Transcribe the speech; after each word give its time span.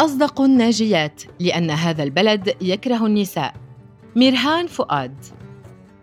أصدق 0.00 0.40
الناجيات 0.40 1.22
لأن 1.40 1.70
هذا 1.70 2.02
البلد 2.02 2.54
يكره 2.60 3.06
النساء. 3.06 3.54
ميرهان 4.16 4.66
فؤاد. 4.66 5.24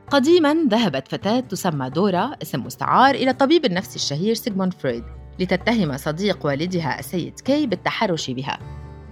قديما 0.10 0.56
ذهبت 0.70 1.08
فتاة 1.08 1.40
تسمى 1.40 1.90
دورا 1.90 2.32
اسم 2.42 2.66
مستعار 2.66 3.16
إلى 3.16 3.34
طبيب 3.34 3.66
النفس 3.66 3.96
الشهير 3.96 4.34
سيغموند 4.34 4.74
فرويد 4.74 5.04
لتتهم 5.40 5.98
صديق 5.98 6.46
والدها 6.46 7.00
السيد 7.00 7.40
كي 7.40 7.68
بالتحرش 7.68 8.30
بها. 8.30 8.60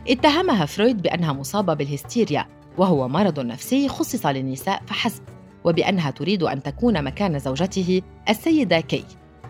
اتهمها 0.09 0.65
فرويد 0.65 1.01
بأنها 1.01 1.33
مصابة 1.33 1.73
بالهستيريا 1.73 2.45
وهو 2.77 3.07
مرض 3.07 3.39
نفسي 3.39 3.89
خصص 3.89 4.25
للنساء 4.25 4.81
فحسب 4.87 5.23
وبأنها 5.63 6.11
تريد 6.11 6.43
أن 6.43 6.63
تكون 6.63 7.03
مكان 7.03 7.39
زوجته 7.39 8.01
السيدة 8.29 8.79
كي. 8.79 9.05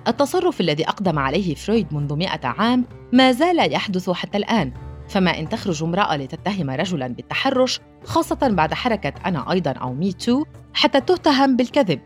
التصرف 0.08 0.62
الذي 0.62 0.88
أقدم 0.88 1.20
عليه 1.20 1.56
فرويد 1.56 1.94
منذ 1.94 2.16
مئة 2.16 2.48
عام 2.48 2.86
ما 3.14 3.32
زال 3.32 3.74
يحدث 3.74 4.10
حتى 4.10 4.38
الآن. 4.38 4.85
فما 5.08 5.40
إن 5.40 5.50
تخرج 5.50 5.84
امرأة 5.84 6.18
لتتهم 6.18 6.70
رجلاً 6.70 7.08
بالتحرش 7.08 7.80
خاصة 8.04 8.38
بعد 8.42 8.74
حركة 8.74 9.14
أنا 9.26 9.52
أيضاً 9.52 9.72
أو 9.72 9.94
مي 9.94 10.14
تو 10.14 10.46
حتى 10.74 11.02
تتهم 11.02 11.56
بالكذب. 11.56 12.02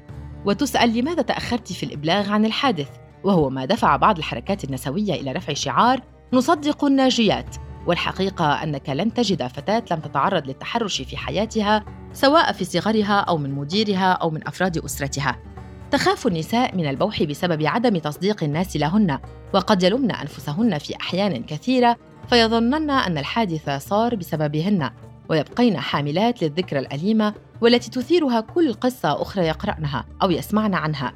وتسأل 0.46 0.98
لماذا 0.98 1.22
تأخرت 1.22 1.74
في 1.74 1.84
الإبلاغ 1.84 2.30
عن 2.30 2.46
الحادث؟ 2.46 2.90
وهو 3.24 3.50
ما 3.50 3.66
دفع 3.66 3.96
بعض 3.96 4.18
الحركات 4.18 4.64
النسوية 4.64 5.14
إلى 5.14 5.32
رفع 5.32 5.54
شعار 5.54 6.02
نصدق 6.34 6.86
الناجيات. 6.86 7.56
والحقيقة 7.88 8.64
أنك 8.64 8.90
لن 8.90 9.14
تجد 9.14 9.48
فتاة 9.48 9.84
لم 9.92 10.00
تتعرض 10.00 10.48
للتحرش 10.48 11.02
في 11.02 11.18
حياتها 11.18 11.86
سواء 12.14 12.52
في 12.52 12.66
صغرها 12.66 13.20
أو 13.20 13.38
من 13.38 13.52
مديرها 13.52 14.12
أو 14.12 14.30
من 14.30 14.48
أفراد 14.48 14.78
أسرتها. 14.78 15.40
تخاف 15.92 16.28
النساء 16.28 16.76
من 16.76 16.90
البوح 16.90 17.24
بسبب 17.24 17.66
عدم 17.66 17.98
تصديق 17.98 18.44
الناس 18.44 18.78
لهن 18.78 19.20
وقد 19.54 19.84
يلمن 19.84 20.12
أنفسهن 20.12 20.78
في 20.78 20.96
أحيان 20.96 21.44
كثيرة 21.44 21.98
فيظنن 22.30 22.90
أن 22.90 23.18
الحادث 23.18 23.70
صار 23.70 24.16
بسببهن 24.16 24.90
ويبقين 25.30 25.80
حاملات 25.80 26.44
للذكرى 26.44 26.80
الأليمة 26.80 27.34
والتي 27.62 27.90
تثيرها 27.90 28.40
كل 28.40 28.74
قصة 28.74 29.22
أخرى 29.22 29.46
يقرأنها 29.46 30.06
أو 30.22 30.32
يسمعن 30.32 30.74
عنها. 30.74 31.14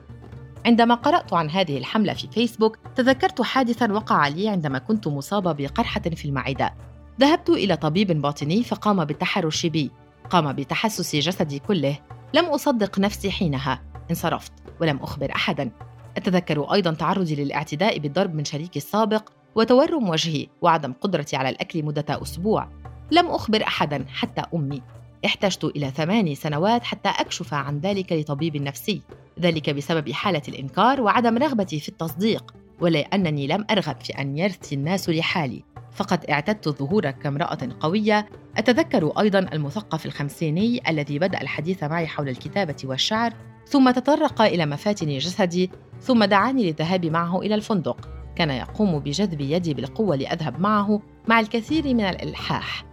عندما 0.65 0.95
قرأت 0.95 1.33
عن 1.33 1.49
هذه 1.49 1.77
الحملة 1.77 2.13
في 2.13 2.27
فيسبوك 2.27 2.77
تذكرت 2.95 3.41
حادثا 3.41 3.91
وقع 3.91 4.27
لي 4.27 4.49
عندما 4.49 4.79
كنت 4.79 5.07
مصابة 5.07 5.51
بقرحة 5.51 6.01
في 6.01 6.25
المعدة. 6.25 6.73
ذهبت 7.19 7.49
إلى 7.49 7.75
طبيب 7.75 8.21
باطني 8.21 8.63
فقام 8.63 9.05
بالتحرش 9.05 9.65
بي. 9.65 9.91
قام 10.29 10.53
بتحسس 10.53 11.15
جسدي 11.15 11.59
كله. 11.59 11.97
لم 12.33 12.45
أصدق 12.45 12.99
نفسي 12.99 13.31
حينها. 13.31 13.92
انصرفت 14.09 14.51
ولم 14.81 14.97
أخبر 14.97 15.31
أحدا. 15.35 15.71
أتذكر 16.17 16.73
أيضا 16.73 16.93
تعرضي 16.93 17.35
للاعتداء 17.35 17.99
بالضرب 17.99 18.35
من 18.35 18.45
شريكي 18.45 18.79
السابق 18.79 19.29
وتورم 19.55 20.09
وجهي 20.09 20.47
وعدم 20.61 20.93
قدرتي 20.93 21.35
على 21.35 21.49
الأكل 21.49 21.83
مدة 21.83 22.21
أسبوع. 22.21 22.69
لم 23.11 23.27
أخبر 23.27 23.63
أحدا 23.63 24.05
حتى 24.09 24.41
أمي. 24.53 24.81
احتجت 25.25 25.63
إلى 25.63 25.91
ثماني 25.91 26.35
سنوات 26.35 26.83
حتى 26.83 27.09
أكشف 27.09 27.53
عن 27.53 27.79
ذلك 27.79 28.13
لطبيب 28.13 28.57
نفسي. 28.57 29.01
ذلك 29.39 29.69
بسبب 29.69 30.11
حالة 30.11 30.41
الإنكار 30.47 31.01
وعدم 31.01 31.37
رغبتي 31.37 31.79
في 31.79 31.89
التصديق 31.89 32.53
ولأنني 32.81 33.47
لم 33.47 33.65
أرغب 33.71 34.01
في 34.01 34.13
أن 34.13 34.37
يرثي 34.37 34.75
الناس 34.75 35.09
لحالي. 35.09 35.63
فقد 35.91 36.25
اعتدت 36.25 36.67
الظهور 36.67 37.11
كامرأة 37.11 37.69
قوية. 37.79 38.29
أتذكر 38.57 39.19
أيضا 39.19 39.39
المثقف 39.39 40.05
الخمسيني 40.05 40.89
الذي 40.89 41.19
بدأ 41.19 41.41
الحديث 41.41 41.83
معي 41.83 42.07
حول 42.07 42.29
الكتابة 42.29 42.75
والشعر. 42.83 43.33
ثم 43.67 43.91
تطرق 43.91 44.41
إلى 44.41 44.65
مفاتن 44.65 45.17
جسدي 45.17 45.71
ثم 46.01 46.23
دعاني 46.23 46.63
للذهاب 46.63 47.05
معه 47.05 47.41
إلى 47.41 47.55
الفندق. 47.55 48.09
كان 48.35 48.49
يقوم 48.49 48.99
بجذب 48.99 49.41
يدي 49.41 49.73
بالقوة 49.73 50.15
لأذهب 50.15 50.59
معه 50.59 51.01
مع 51.27 51.39
الكثير 51.39 51.93
من 51.93 52.01
الإلحاح. 52.01 52.85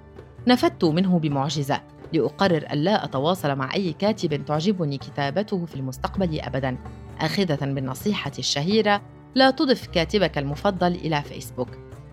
نفدت 0.47 0.85
منه 0.85 1.19
بمعجزة 1.19 1.81
لأقرر 2.13 2.67
ألا 2.73 3.05
أتواصل 3.05 3.55
مع 3.57 3.75
أي 3.75 3.93
كاتب 3.93 4.45
تعجبني 4.45 4.99
كتابته 4.99 5.65
في 5.67 5.77
المستقبل 5.77 6.41
أبداً. 6.41 6.77
آخذة 7.21 7.65
بالنصيحة 7.65 8.33
الشهيرة 8.39 9.03
لا 9.35 9.51
تضف 9.51 9.87
كاتبك 9.87 10.39
المفضل 10.39 10.95
إلى 10.95 11.23
فيسبوك. 11.23 11.69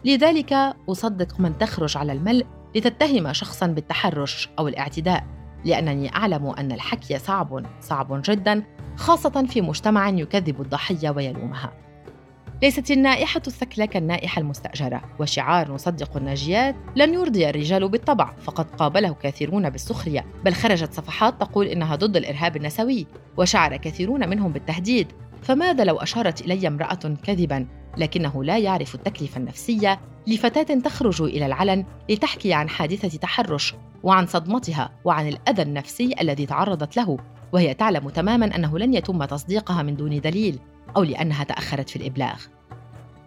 لذلك 0.05 0.53
أصدق 0.89 1.39
من 1.39 1.57
تخرج 1.57 1.97
على 1.97 2.11
الملء 2.11 2.45
لتتهم 2.75 3.33
شخصا 3.33 3.67
بالتحرش 3.67 4.49
أو 4.59 4.67
الاعتداء. 4.67 5.36
لأنني 5.65 6.15
أعلم 6.15 6.47
أن 6.47 6.71
الحكي 6.71 7.19
صعب 7.19 7.65
صعب 7.81 8.21
جدا 8.25 8.63
خاصة 8.95 9.45
في 9.49 9.61
مجتمع 9.61 10.09
يكذب 10.09 10.61
الضحية 10.61 11.09
ويلومها. 11.09 11.73
ليست 12.61 12.91
النائحة 12.91 13.41
الثكلة 13.47 13.85
كالنائحة 13.85 14.39
المستأجرة 14.39 15.01
وشعار 15.19 15.71
نصدق 15.71 16.17
الناجيات 16.17 16.75
لن 16.95 17.13
يرضي 17.13 17.49
الرجال 17.49 17.89
بالطبع 17.89 18.33
فقد 18.43 18.71
قابله 18.71 19.13
كثيرون 19.13 19.69
بالسخرية. 19.69 20.25
بل 20.45 20.53
خرجت 20.53 20.93
صفحات 20.93 21.41
تقول 21.41 21.67
إنها 21.67 21.95
ضد 21.95 22.17
الإرهاب 22.17 22.57
النسوي 22.57 23.07
وشعر 23.37 23.77
كثيرون 23.77 24.29
منهم 24.29 24.51
بالتهديد. 24.51 25.07
فماذا 25.41 25.83
لو 25.83 25.97
أشارت 25.97 26.41
إلي 26.41 26.67
امرأة 26.67 27.15
كذبا؟ 27.23 27.67
لكنه 27.97 28.43
لا 28.43 28.57
يعرف 28.57 28.95
التكلفة 28.95 29.37
النفسية 29.37 29.99
لفتاة 30.27 30.79
تخرج 30.79 31.21
إلى 31.21 31.45
العلن 31.45 31.85
لتحكي 32.09 32.53
عن 32.53 32.69
حادثة 32.69 33.17
تحرش 33.17 33.75
وعن 34.03 34.25
صدمتها 34.25 34.89
وعن 35.05 35.27
الأذى 35.27 35.61
النفسي 35.61 36.15
الذي 36.21 36.45
تعرضت 36.45 36.97
له 36.97 37.17
وهي 37.51 37.73
تعلم 37.73 38.09
تماما 38.09 38.55
أنه 38.55 38.79
لن 38.79 38.93
يتم 38.93 39.25
تصديقها 39.25 39.83
من 39.83 39.95
دون 39.95 40.21
دليل 40.21 40.59
أو 40.97 41.03
لأنها 41.03 41.43
تأخرت 41.43 41.89
في 41.89 41.95
الإبلاغ. 41.95 42.41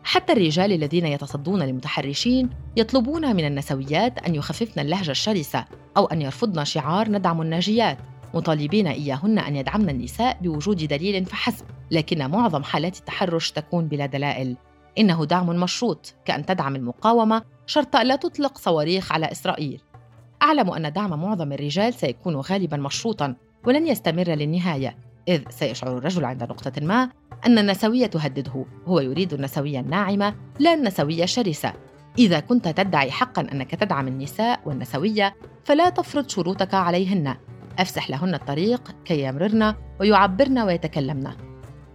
حتى 0.05 0.33
الرجال 0.33 0.73
الذين 0.73 1.07
يتصدون 1.07 1.63
للمتحرشين 1.63 2.51
يطلبون 2.77 3.37
من 3.37 3.47
النسويات 3.47 4.19
أن 4.19 4.35
يخففن 4.35 4.81
اللهجة 4.81 5.11
الشرسة 5.11 5.65
أو 5.97 6.07
أن 6.07 6.23
يرفضن 6.23 6.65
شعار 6.65 7.09
ندعم 7.09 7.43
الناجيات 7.43 7.99
مطالبين 8.35 8.87
إياهن 8.87 9.39
أن 9.39 9.57
يدعمن 9.57 9.91
النساء 9.91 10.39
بوجود 10.43 10.77
دليل 10.77 11.25
فحسب 11.25 11.65
لكن 11.91 12.31
معظم 12.31 12.63
حالات 12.63 12.99
التحرش 12.99 13.51
تكون 13.51 13.89
بلا 13.89 14.07
دلائل. 14.07 14.57
إنه 14.99 15.25
دعم 15.25 15.47
مشروط 15.47 16.15
كأن 16.25 16.47
تدعم 16.47 16.77
المقاومة 16.77 17.43
شرط 17.67 17.97
ألا 17.97 18.17
تطلق 18.17 18.59
صواريخ 18.59 19.13
على 19.13 19.33
إسرائيل. 19.33 19.83
أعلم 20.43 20.71
أن 20.71 20.93
دعم 20.93 21.23
معظم 21.23 21.53
الرجال 21.53 21.95
سيكون 21.95 22.37
غالبا 22.37 22.77
مشروطا 22.77 23.35
ولن 23.67 23.87
يستمر 23.87 24.29
للنهاية 24.29 24.97
إذ 25.29 25.43
سيشعر 25.51 25.99
الرجل 25.99 26.25
عند 26.25 26.43
نقطة 26.43 26.87
ما 26.87 27.11
أن 27.47 27.59
النسوية 27.59 28.07
تهدده. 28.07 28.65
هو 28.87 29.01
يريد 29.01 29.33
النسوية 29.33 29.81
الناعمة 29.81 30.35
لا 30.59 30.75
النسوية 30.75 31.25
الشرسة. 31.25 31.73
إذا 32.19 32.41
كنت 32.41 32.69
تدعي 32.69 33.11
حقا 33.11 33.43
أنك 33.53 33.75
تدعم 33.75 34.09
النساء 34.09 34.61
والنسوية 34.67 35.37
فلا 35.65 35.91
تفرض 35.91 36.29
شروطك 36.29 36.75
عليهن. 36.75 37.37
أفسح 37.79 38.11
لهن 38.11 38.35
الطريق 38.35 38.91
كي 39.05 39.23
يمررن 39.23 39.75
ويعبرن 40.01 40.59
ويتكلمن. 40.59 41.50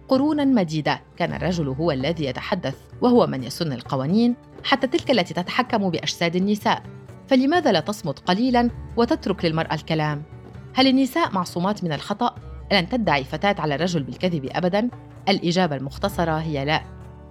قرونا 0.08 0.44
مديدة 0.44 1.00
كان 1.16 1.32
الرجل 1.32 1.68
هو 1.68 1.90
الذي 1.90 2.24
يتحدث 2.24 2.76
وهو 3.00 3.26
من 3.26 3.44
يسن 3.44 3.72
القوانين 3.72 4.34
حتى 4.64 4.86
تلك 4.86 5.10
التي 5.10 5.34
تتحكم 5.34 5.90
بأجساد 5.90 6.36
النساء 6.36 6.82
فلماذا 7.28 7.72
لا 7.72 7.80
تصمت 7.80 8.18
قليلا 8.18 8.70
وتترك 8.96 9.44
للمرأة 9.44 9.74
الكلام؟ 9.74 10.22
هل 10.74 10.86
النساء 10.86 11.32
معصومات 11.32 11.84
من 11.84 11.92
الخطأ؟ 11.92 12.34
لن 12.72 12.88
تدعي 12.88 13.24
فتاة 13.24 13.56
على 13.58 13.74
الرجل 13.74 14.02
بالكذب 14.02 14.48
أبدا؟ 14.52 14.90
الإجابة 15.28 15.76
المختصرة 15.76 16.38
هي 16.38 16.64
لا 16.64 16.82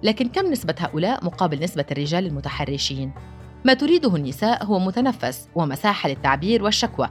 لكن 0.02 0.28
كم 0.28 0.46
نسبة 0.46 0.74
هؤلاء 0.78 1.24
مقابل 1.24 1.62
نسبة 1.62 1.84
الرجال 1.92 2.26
المتحرشين؟ 2.26 3.12
ما 3.64 3.74
تريده 3.74 4.16
النساء 4.16 4.64
هو 4.64 4.78
متنفس 4.78 5.48
ومساحة 5.54 6.08
للتعبير 6.08 6.64
والشكوى 6.64 7.08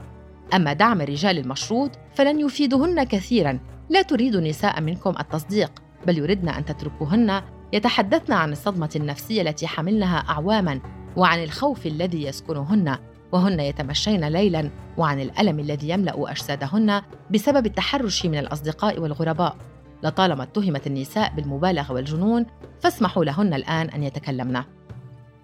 أما 0.54 0.72
دعم 0.72 1.00
الرجال 1.00 1.38
المشروط 1.38 1.90
فلن 2.14 2.40
يفيدهن 2.40 3.04
كثيرا 3.04 3.58
لا 3.88 4.02
تريد 4.02 4.34
النساء 4.34 4.80
منكم 4.80 5.14
التصديق 5.20 5.70
بل 6.06 6.18
يردن 6.18 6.48
أن 6.48 6.64
تتركوهن. 6.64 7.42
يتحدثن 7.72 8.32
عن 8.32 8.52
الصدمة 8.52 8.90
النفسية 8.96 9.42
التي 9.42 9.66
حملنها 9.66 10.18
أعواما 10.18 10.80
وعن 11.16 11.42
الخوف 11.42 11.86
الذي 11.86 12.22
يسكنهن 12.22 12.98
وهن 13.32 13.60
يتمشين 13.60 14.28
ليلا 14.28 14.70
وعن 14.98 15.20
الألم 15.20 15.60
الذي 15.60 15.88
يملأ 15.88 16.30
أجسادهن 16.30 17.02
بسبب 17.30 17.66
التحرش 17.66 18.26
من 18.26 18.38
الأصدقاء 18.38 19.00
والغرباء. 19.00 19.56
لطالما 20.02 20.42
اتهمت 20.42 20.86
النساء 20.86 21.32
بالمبالغة 21.36 21.92
والجنون 21.92 22.46
فاسمحوا 22.80 23.24
لهن 23.24 23.54
الآن 23.54 23.90
أن 23.90 24.02
يتكلمن. 24.02 24.62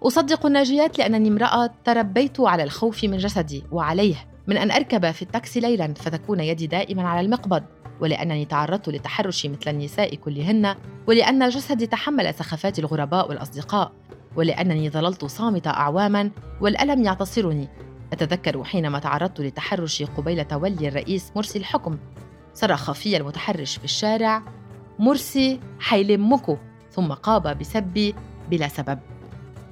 أصدق 0.03 0.45
الناجيات 0.45 0.97
لأنني 0.97 1.29
امرأة 1.29 1.69
تربيت 1.85 2.39
على 2.39 2.63
الخوف 2.63 3.03
من 3.03 3.17
جسدي 3.17 3.63
وعليه 3.71 4.15
من 4.47 4.57
أن 4.57 4.71
أركب 4.71 5.11
في 5.11 5.21
التاكسي 5.21 5.59
ليلا 5.59 5.93
فتكون 5.93 6.39
يدي 6.39 6.67
دائما 6.67 7.03
على 7.03 7.25
المقبض 7.25 7.63
ولأنني 8.01 8.45
تعرضت 8.45 8.89
للتحرش 8.89 9.45
مثل 9.45 9.71
النساء 9.71 10.15
كلهن 10.15 10.75
ولأن 11.07 11.49
جسدي 11.49 11.87
تحمل 11.87 12.33
سخافات 12.33 12.79
الغرباء 12.79 13.29
والأصدقاء 13.29 13.91
ولأنني 14.35 14.89
ظللت 14.89 15.25
صامتة 15.25 15.69
أعواما 15.69 16.31
والألم 16.61 17.03
يعتصرني. 17.03 17.69
أتذكر 18.13 18.63
حينما 18.63 18.99
تعرضت 18.99 19.39
للتحرش 19.39 20.03
قبيل 20.03 20.45
تولي 20.45 20.87
الرئيس 20.87 21.31
مرسي 21.35 21.59
الحكم. 21.59 21.97
صرخ 22.53 22.91
في 22.91 23.17
المتحرش 23.17 23.77
في 23.77 23.83
الشارع 23.83 24.43
مرسي 24.99 25.59
حيلمكو 25.79 26.57
ثم 26.91 27.13
قاب 27.13 27.59
بسبي 27.59 28.15
بلا 28.49 28.67
سبب. 28.67 28.99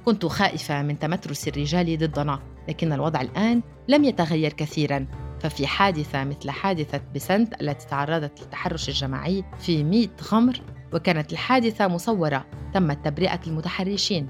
كنت 0.04 0.26
خائفة 0.26 0.82
من 0.82 0.98
تمترس 0.98 1.48
الرجال 1.48 1.98
ضدنا. 1.98 2.51
لكن 2.68 2.92
الوضع 2.92 3.20
الآن 3.20 3.62
لم 3.88 4.04
يتغير 4.04 4.52
كثيراً. 4.52 5.06
ففي 5.40 5.66
حادثة 5.66 6.24
مثل 6.24 6.50
حادثة 6.50 7.00
بسنت 7.14 7.62
التي 7.62 7.86
تعرضت 7.86 8.40
للتحرش 8.40 8.88
الجماعي 8.88 9.44
في 9.58 9.84
ميت 9.84 10.22
غمر 10.32 10.60
وكانت 10.92 11.32
الحادثة 11.32 11.88
مصورة 11.88 12.44
تمت 12.74 13.04
تبرئة 13.04 13.40
المتحرشين. 13.46 14.28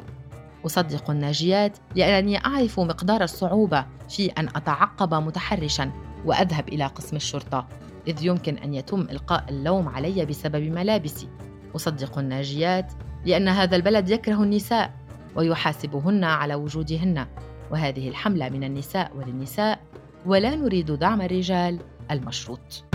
أصدق 0.67 1.11
الناجيات 1.11 1.79
لأنني 1.94 2.44
أعرف 2.46 2.81
مقدار 2.81 3.23
الصعوبة 3.23 3.87
في 4.08 4.26
أن 4.26 4.49
أتعقب 4.49 5.14
متحرشاً 5.14 5.93
وأذهب 6.25 6.69
إلى 6.69 6.87
قسم 6.87 7.17
الشرطة 7.17 7.69
إذ 8.06 8.25
يمكن 8.25 8.58
أن 8.58 8.75
يتم 8.75 9.00
إلقاء 9.00 9.44
اللوم 9.49 9.88
علي 9.88 10.26
بسبب 10.26 10.62
ملابسي. 10.62 11.28
أصدق 11.76 12.19
الناجيات 12.19 12.93
لأن 13.25 13.49
هذا 13.49 13.76
البلد 13.76 14.11
يكره 14.11 14.43
النساء 14.43 14.94
ويحاسبهن 15.37 16.25
على 16.25 16.55
وجودهن. 16.55 17.26
وهذه 17.72 18.08
الحملة 18.08 18.48
من 18.48 18.64
النساء 18.64 19.16
وللنساء 19.16 19.80
ولا 20.26 20.54
نريد 20.54 20.92
دعم 20.92 21.22
الرجال 21.22 21.78
المشروط. 22.10 22.91